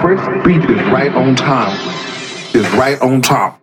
[0.00, 1.76] first beat is right on time.
[2.54, 3.61] Is right on top.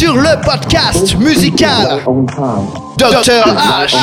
[0.00, 2.00] Sur le podcast musical
[2.96, 3.94] Dr H.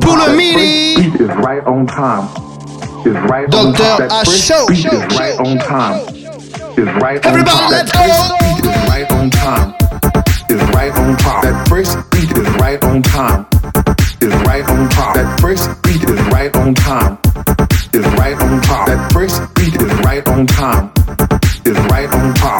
[0.00, 0.94] Pour le mini
[3.50, 4.66] Dr H Show.
[7.22, 8.00] Everybody let's go.
[8.64, 9.74] Is right on time.
[10.48, 11.42] Is right on top.
[11.42, 13.44] That first beat is right on time.
[14.22, 15.14] Is right on top.
[15.16, 17.18] That first beat is right on time.
[17.92, 18.86] Is right on top.
[18.86, 21.05] That first beat is right on time.
[22.34, 22.55] Bye.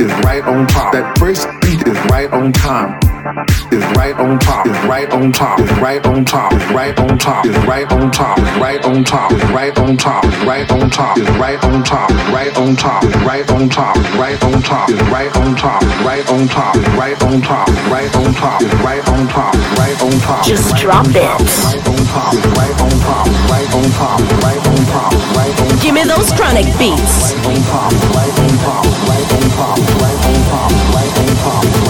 [0.00, 0.92] Is right on top.
[0.92, 2.94] That first beat is right on time.
[3.74, 4.64] Is right on top.
[4.66, 5.58] Is right on top.
[5.58, 6.52] Is right on top.
[6.52, 7.44] Is right on top.
[7.44, 8.38] Is right on top.
[8.38, 9.32] Is right on top.
[9.32, 10.22] Is right on top.
[10.22, 11.18] Is right on top.
[11.18, 12.10] Is right on top.
[12.14, 13.02] Is right on top.
[13.02, 13.96] Is right on top.
[13.98, 14.88] Is right on top.
[14.88, 15.82] Is right on top.
[15.82, 16.76] Is right on top.
[16.78, 17.68] Is right on top.
[17.68, 18.62] Is right on top.
[18.62, 19.54] Is right on top.
[19.54, 20.46] Is right on top.
[20.46, 21.26] Just drop it.
[21.26, 22.34] Right on top.
[22.38, 23.26] Is right on top.
[23.26, 24.20] Is right on top.
[24.20, 25.10] Is right on top.
[25.10, 25.82] Is right on top.
[25.82, 27.34] Give me those chronic beats.
[27.34, 27.90] Right on top.
[28.14, 28.84] Right on top.
[28.86, 28.97] Right on top
[29.38, 31.87] on pump, right on pump, right on pump.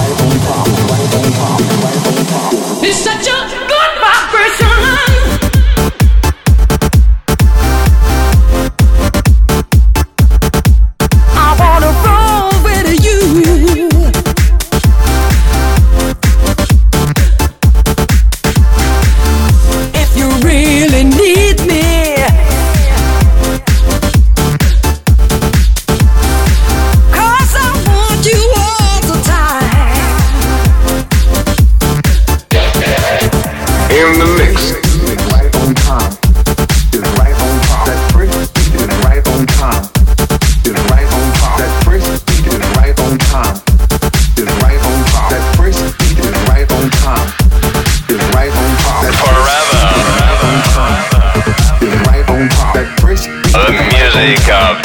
[53.99, 54.81] music of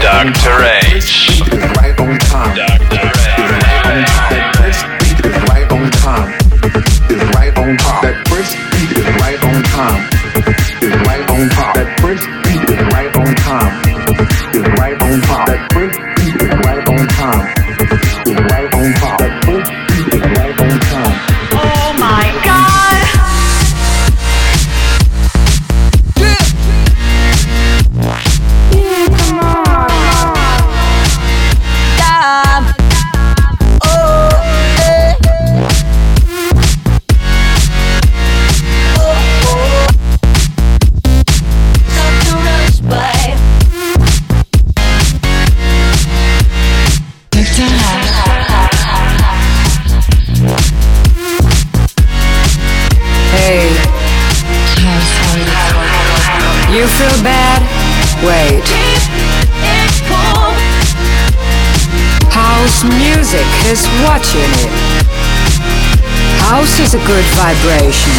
[0.00, 0.64] Dr.
[0.94, 1.49] H.
[66.90, 68.12] is a good vibration.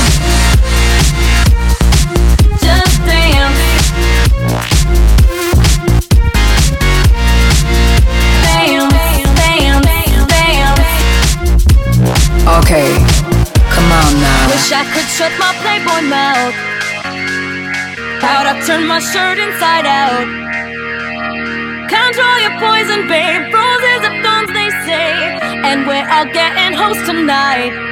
[12.47, 12.91] Okay,
[13.69, 14.47] come on now.
[14.47, 16.56] Wish I could shut my playboy mouth.
[18.21, 20.27] How'd I turn my shirt inside out?
[21.89, 23.53] Control your poison, babe.
[23.53, 25.39] Roses of thorns, they say.
[25.67, 27.90] And we're all getting host tonight.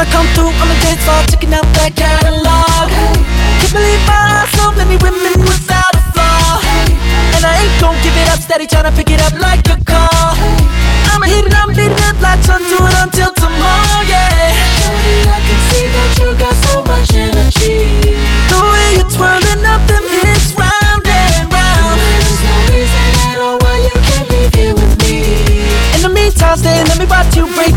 [0.00, 2.88] I come through, I'ma dance all checking out that catalog.
[3.60, 6.56] Can't believe my eyes, so many women without a flaw.
[7.36, 10.32] And I ain't gon' give it up, steady tryna pick it up like a car.
[11.12, 14.56] I'ma hit it, I'm beating it like sun to it until tomorrow, yeah.
[14.80, 18.16] Shorty, I can see that you got so much energy.
[18.48, 22.00] The way you're twirling up them hips round and round.
[22.00, 25.60] There's no reason at all why you can't be here with me.
[25.92, 27.76] In the meantime, stay let me watch you break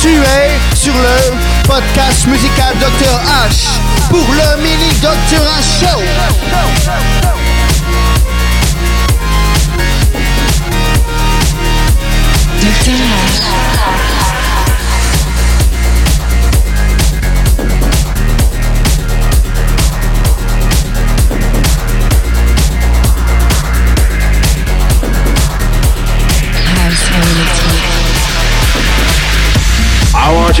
[0.00, 1.32] Tu es sur le
[1.66, 3.20] podcast musical Dr.
[3.26, 3.66] H
[4.08, 5.42] pour le mini Dr.
[5.42, 7.31] H Show.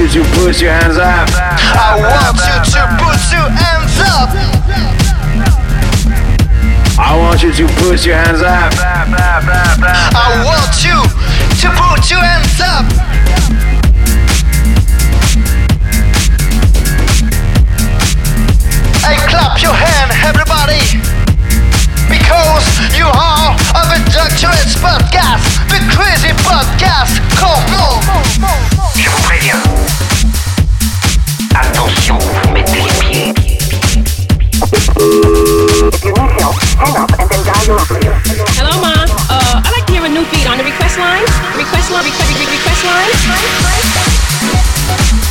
[0.02, 1.28] You to put your hands up.
[1.32, 4.30] I want you to put your hands up.
[6.98, 8.72] I want you to put your hands up.
[10.14, 10.98] I want you
[11.62, 12.82] to put your hands up.
[19.06, 20.82] Hey, clap your hand, everybody.
[22.10, 22.66] Because
[22.98, 24.50] you are of a Dr.
[24.50, 27.22] H podcast, the crazy podcast.
[27.38, 28.02] Come on.
[28.96, 29.62] Je vous préviens.
[31.54, 33.34] Attention, vous mettez les pieds.
[38.58, 38.92] Hello, Ma.
[39.30, 41.22] Uh, I'd like to hear a new beat on the request line.
[41.56, 42.84] Request line, request, request
[45.18, 45.21] line.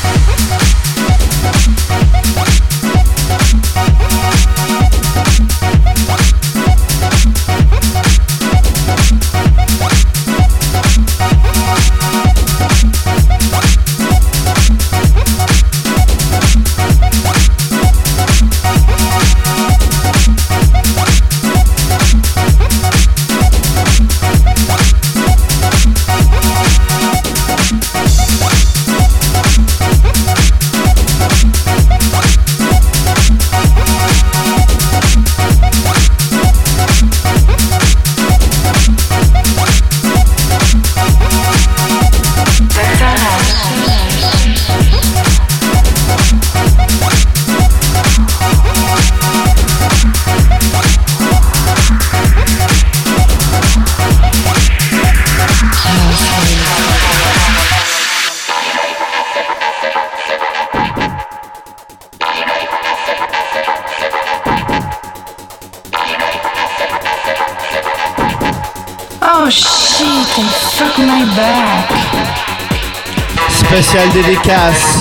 [73.91, 74.99] Spécial dédicace.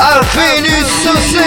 [0.00, 1.46] À Vénus Océan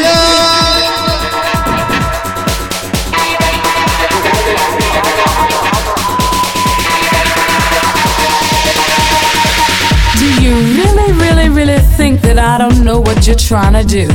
[10.16, 14.08] Do you really, really, really think that I don't know what you're trying to do?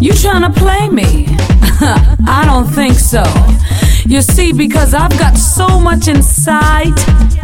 [0.00, 1.24] You trying to play me?
[2.26, 3.22] I don't think so.
[4.06, 6.92] You see, because I've got so much inside,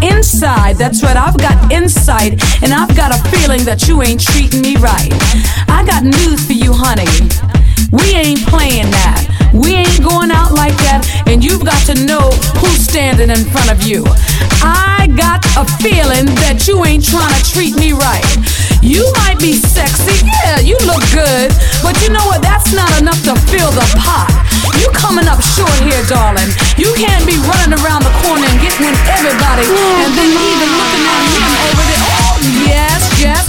[0.03, 4.63] Inside, that's right, I've got insight, and I've got a feeling that you ain't treating
[4.63, 5.13] me right.
[5.69, 7.05] I got news for you, honey.
[7.93, 9.29] We ain't playing that.
[9.53, 12.33] We ain't going out like that, and you've got to know
[12.65, 14.05] who's standing in front of you.
[14.65, 18.25] I got a feeling that you ain't trying to treat me right.
[18.81, 21.53] You might be sexy, yeah, you look good,
[21.85, 22.41] but you know what?
[22.41, 24.33] That's not enough to fill the pot.
[24.81, 26.49] You coming up short here, darling.
[26.81, 31.05] You can't be running around the corner and getting with everybody, and then even looking
[31.05, 32.05] at him over there.
[32.09, 33.45] Oh, yes, yes,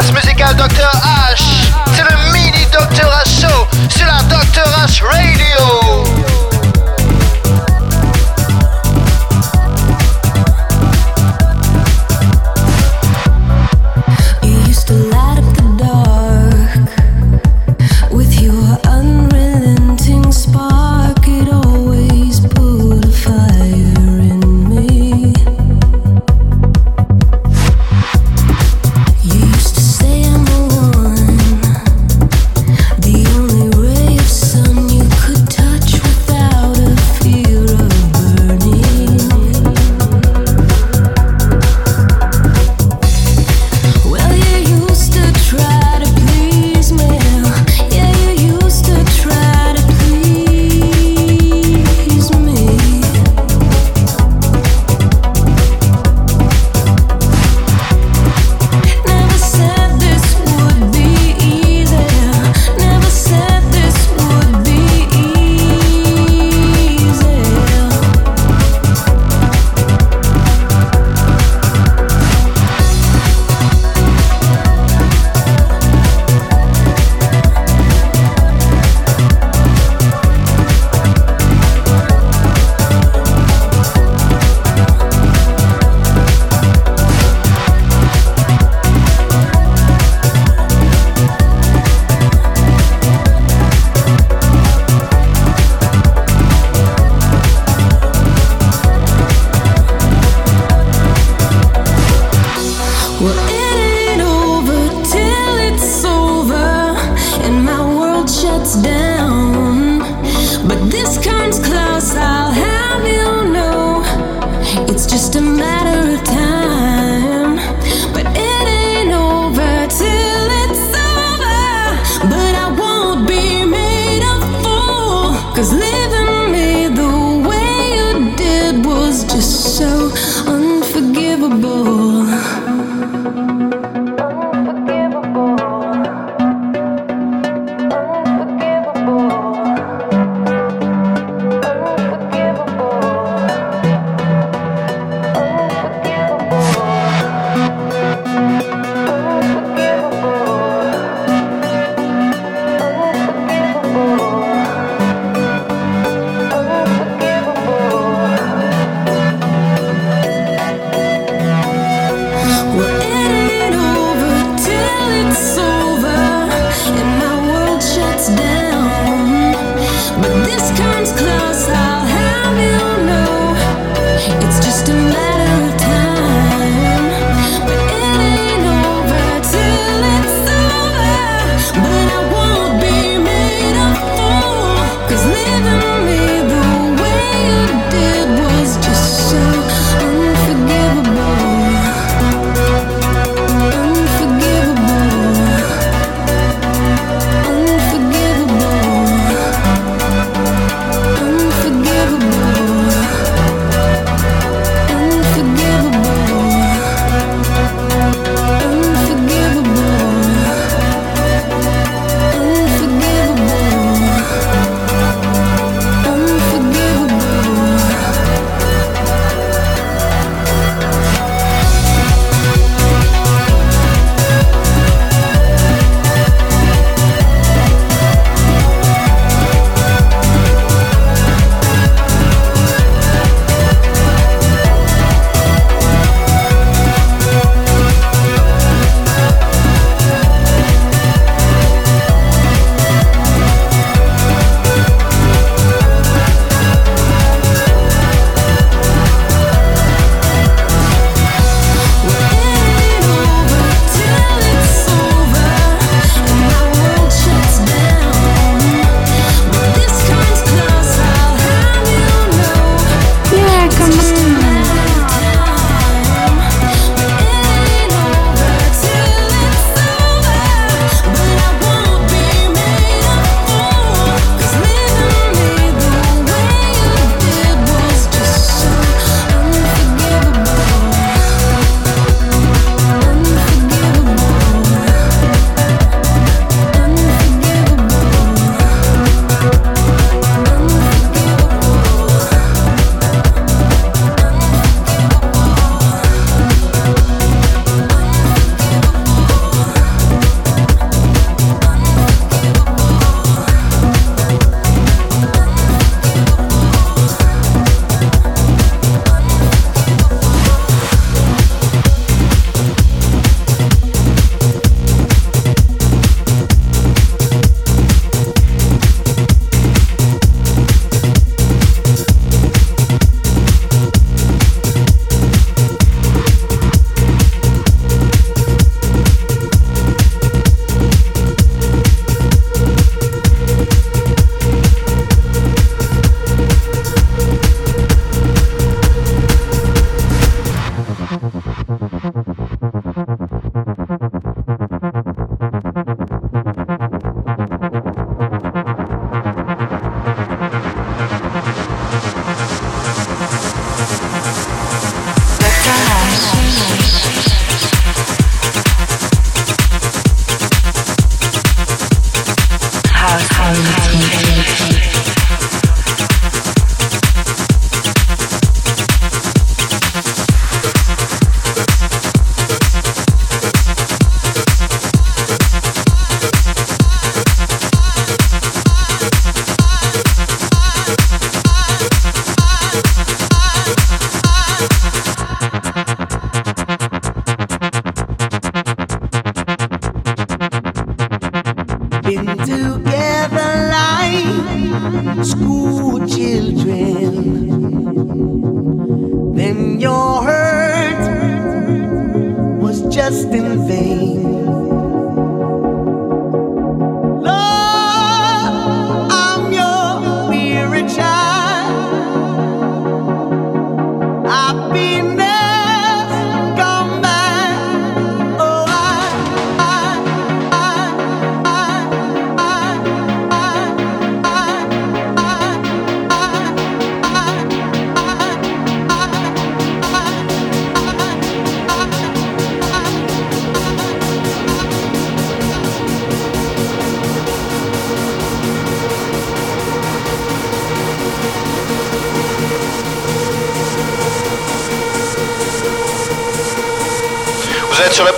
[0.00, 0.90] le podcast musical Dr.
[1.34, 1.72] H.
[1.94, 3.06] C'est le mini Dr.
[3.06, 4.64] H Show sur la Dr.
[4.86, 6.49] H Radio.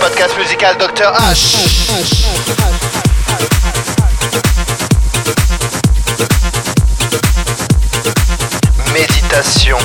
[0.03, 1.55] Podcast musical Dr H.
[8.91, 9.77] Méditation.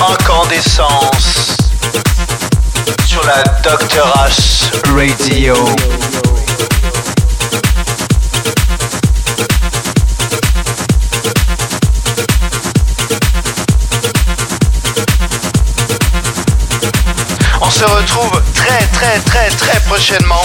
[0.00, 1.56] Incandescence.
[3.06, 5.54] Sur la Dr H Radio.
[18.04, 20.42] Retrouve très très très très prochainement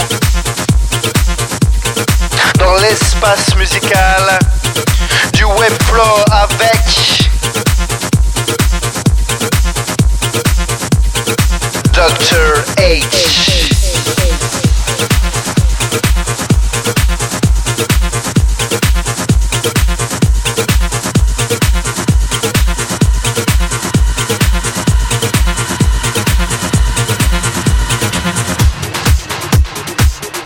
[2.58, 4.38] dans l'espace musical
[5.34, 6.80] du Webflow avec
[11.92, 12.64] Dr.
[12.78, 13.49] H.